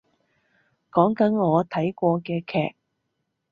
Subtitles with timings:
[0.89, 2.75] 講緊我睇過嘅劇